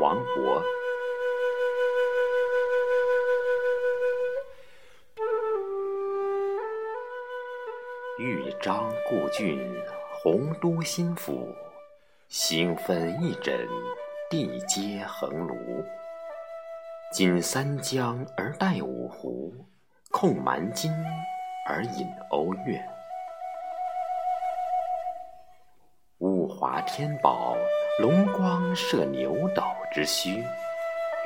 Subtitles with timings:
[0.00, 0.62] 王勃。
[8.18, 9.58] 豫章故郡，
[10.12, 11.48] 洪都新府。
[12.28, 13.66] 星分翼轸，
[14.28, 15.56] 地接衡庐。
[17.12, 19.54] 襟三江而带五湖，
[20.10, 20.92] 控蛮荆
[21.66, 22.95] 而引瓯越。
[26.58, 27.54] 华天宝，
[28.00, 30.42] 龙光射牛斗之墟；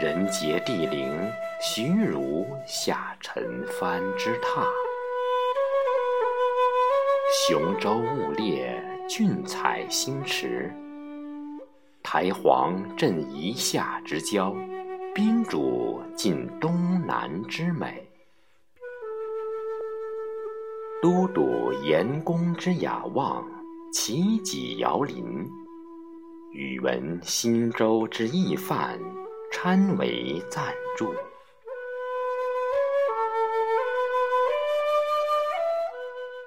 [0.00, 1.08] 人杰地灵，
[1.60, 4.66] 徐如下陈蕃之榻。
[7.46, 10.68] 雄州雾列，俊采星驰；
[12.02, 14.52] 台隍镇夷夏之交，
[15.14, 18.04] 宾主尽东南之美。
[21.00, 23.46] 都督严公之雅望，
[23.92, 25.24] 齐己遥邻；
[26.52, 29.00] 宇文新州之懿范，
[29.52, 31.12] 参为赞助。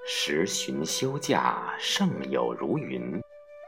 [0.06, 3.20] 时旬休假，胜友如云；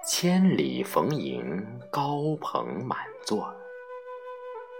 [0.07, 3.53] 千里逢迎，高朋满座。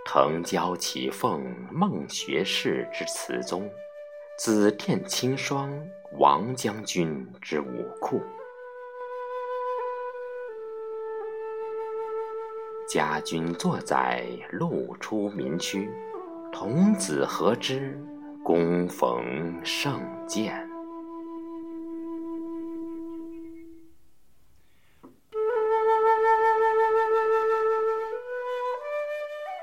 [0.06, 3.70] 腾蛟起凤，孟学士之词宗；
[4.40, 5.70] 紫殿青霜，
[6.18, 8.22] 王将军之武库。
[12.88, 15.90] 家君作宰，路出民区；
[16.52, 18.00] 童子何知，
[18.44, 20.52] 躬逢胜饯。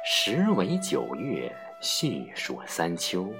[0.04, 3.32] 时为九月，序属三秋。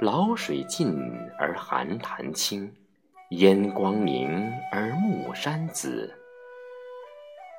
[0.00, 0.94] 潦水尽
[1.38, 2.70] 而寒潭清，
[3.30, 6.14] 烟光明而暮山紫。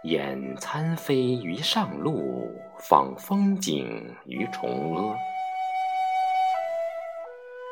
[0.06, 2.50] 俨参飞于上路，
[2.80, 5.14] 访风景于崇阿。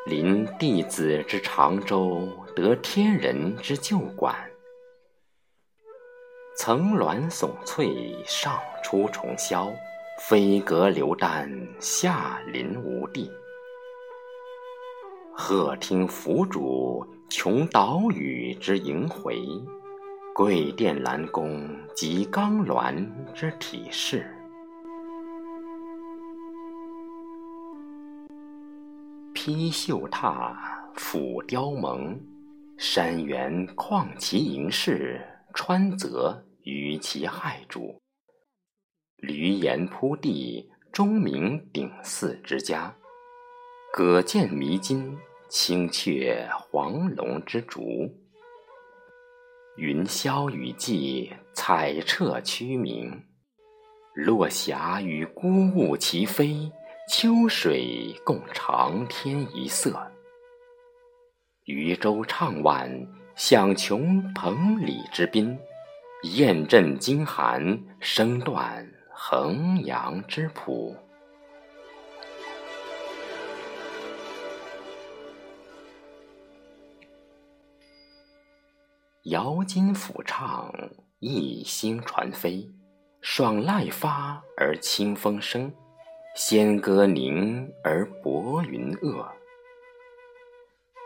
[0.08, 4.36] 临帝子之长洲，得天人之旧馆。
[6.58, 9.74] 层峦耸翠，上出重霄。
[10.20, 11.50] 飞阁流丹，
[11.80, 13.32] 下临无地。
[15.32, 19.36] 鹤听凫渚，穷岛屿之萦回；
[20.38, 24.24] 桂殿兰宫，及冈峦之体势。
[29.34, 30.56] 披绣闼，
[30.94, 32.16] 俯雕甍，
[32.78, 35.20] 山原旷其盈视，
[35.56, 38.00] 川泽于其害主。
[39.24, 42.94] 闾阎扑地，钟鸣鼎祀之家；
[43.92, 45.18] 葛剑弥津，
[45.50, 48.08] 青雀黄龙之竹。
[49.78, 53.12] 云霄雨霁，彩彻区明；
[54.16, 56.72] 落霞与孤鹜齐飞，
[57.08, 60.12] 秋水共长天一色。
[61.66, 62.92] 渔舟唱晚，
[63.36, 65.56] 响穷彭蠡之滨；
[66.24, 68.86] 雁阵惊寒，声断。
[69.20, 70.96] 衡阳之浦，
[79.30, 80.74] 瑶金抚唱，
[81.20, 82.66] 逸星传飞，
[83.20, 85.70] 爽籁发而清风生，
[86.34, 89.28] 仙歌凝而薄云遏。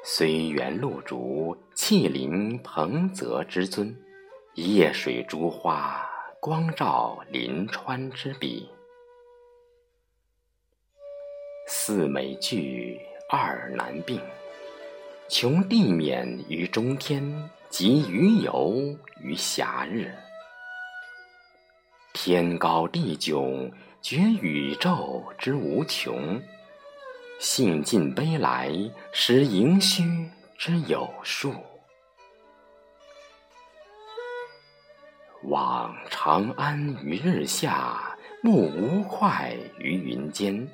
[0.03, 3.91] 虽园露竹，气凌彭泽之尊；
[4.53, 6.07] 夜水珠花。
[6.39, 8.67] 光照临川之笔，
[11.67, 12.99] 四美具，
[13.29, 14.19] 二难并。
[15.29, 17.21] 穷地免于中天，
[17.71, 18.75] 及鱼游
[19.21, 20.13] 于暇日。
[22.13, 26.37] 天高地迥，觉宇宙之无穷；
[27.39, 28.69] 兴尽悲来，
[29.13, 30.03] 识盈虚
[30.57, 31.55] 之有数。
[35.43, 40.67] 望长安于日下，目吴会于云间。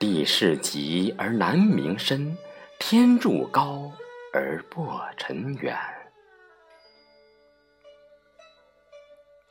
[0.00, 2.36] 地势极而南溟深，
[2.80, 3.92] 天柱高
[4.32, 5.78] 而薄尘远。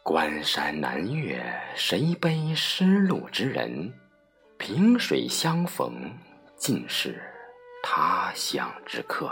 [0.09, 1.39] 关山难越，
[1.75, 3.94] 谁悲失路之人？
[4.57, 6.11] 萍水相逢，
[6.57, 7.21] 尽是
[7.83, 9.31] 他乡之客。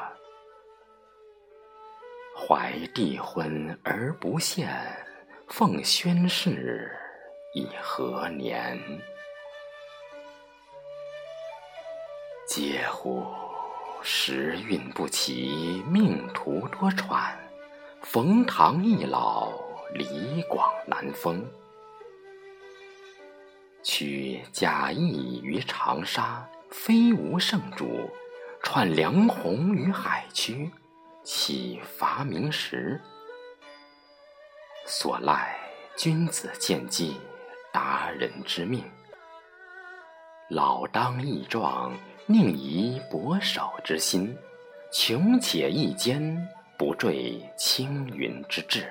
[2.35, 4.69] 怀帝婚而不献，
[5.47, 6.95] 奉宣室
[7.56, 8.79] 以何年？
[12.47, 13.25] 嗟乎！
[14.03, 17.31] 时运不齐，命途多舛。
[18.03, 19.51] 冯唐易老，
[19.98, 21.44] 李广南风。
[23.82, 28.08] 取贾谊于长沙，非无圣主；
[28.62, 30.70] 串梁鸿于海曲，
[31.24, 33.02] 岂伐明时？
[34.86, 35.58] 所赖
[35.96, 37.20] 君子见机，
[37.74, 38.84] 达人之命。
[40.50, 41.92] 老当益壮，
[42.28, 44.38] 宁移薄守之心；
[44.92, 46.48] 穷且益坚，
[46.78, 48.88] 不坠青云之志。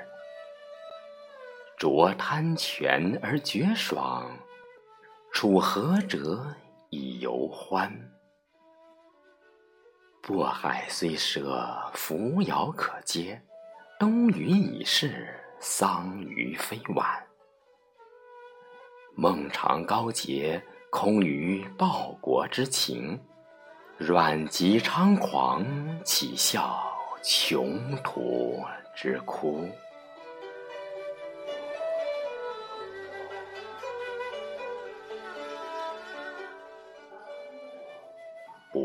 [1.78, 4.30] 酌贪泉而觉爽。
[5.32, 6.46] 处涸辙
[6.88, 7.92] 以犹欢，
[10.22, 13.38] 渤海虽赊，扶摇可接；
[13.98, 17.06] 东隅已逝，桑榆非晚。
[19.14, 23.18] 孟尝高洁，空余报国之情；
[23.98, 25.62] 阮籍猖狂，
[26.02, 26.82] 岂效
[27.22, 28.64] 穷途
[28.94, 29.68] 之哭？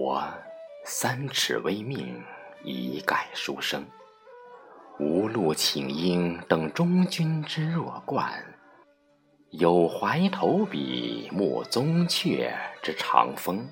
[0.04, 0.28] 我
[0.84, 2.24] 三尺微命，
[2.64, 3.86] 一概书生。
[4.98, 8.28] 无路请缨，等中军之弱冠；
[9.52, 12.52] 有怀投笔，慕宗悫
[12.82, 13.70] 之长风。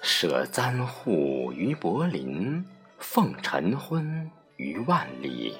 [0.00, 2.64] 舍簪笏于柏林，
[2.96, 5.58] 奉晨昏于万里。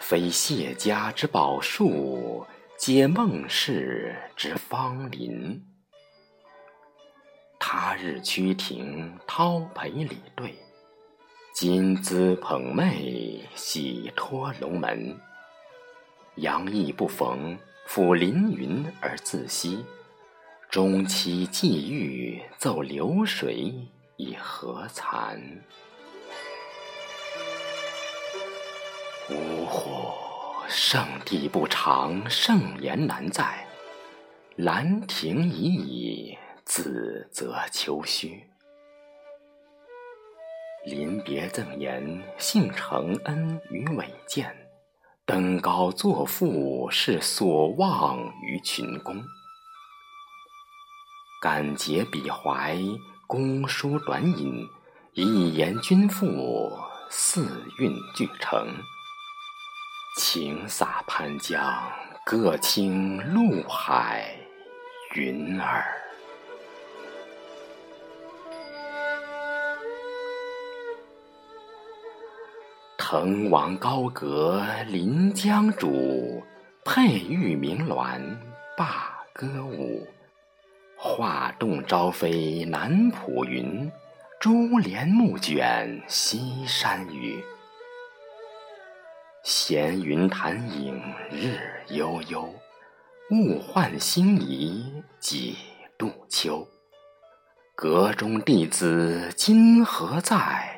[0.00, 2.44] 非谢家之宝树，
[2.76, 5.64] 皆孟氏之芳邻。
[7.68, 10.50] 他日趋庭，叨陪礼对；
[11.52, 15.18] 今兹捧袂，喜托龙门。
[16.36, 17.58] 杨意不逢，
[17.88, 19.84] 抚凌云而自惜；
[20.70, 23.74] 终期既遇，奏流水
[24.16, 25.36] 以何惭？
[29.28, 30.12] 呜呼！
[30.68, 33.66] 圣地不长，盛筵难在，
[34.54, 36.38] 兰亭已矣。
[36.66, 38.42] 自责丘墟，
[40.84, 44.44] 临别赠言，幸承恩于伟饯；
[45.24, 49.24] 登高作赋，是所望于群公。
[51.40, 52.76] 感结笔怀，
[53.28, 54.68] 公书短引，
[55.12, 56.76] 一言均赋，
[57.08, 57.46] 四
[57.78, 58.66] 韵俱成。
[60.18, 61.62] 情洒潘江，
[62.24, 64.36] 各倾陆海
[65.14, 66.02] 云儿。
[73.08, 76.42] 滕王高阁临江渚，
[76.84, 78.20] 佩玉鸣鸾
[78.76, 80.04] 罢歌舞。
[80.96, 83.88] 画栋朝飞南浦云，
[84.40, 87.40] 珠帘暮卷西山雨。
[89.44, 91.00] 闲云潭影
[91.30, 91.60] 日
[91.90, 92.52] 悠悠，
[93.30, 95.56] 物换星移几
[95.96, 96.66] 度秋。
[97.76, 100.75] 阁中弟子今何在？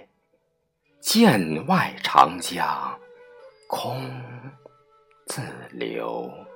[1.01, 2.99] 剑外长江
[3.69, 4.11] 空
[5.27, 5.41] 自
[5.71, 6.48] 流。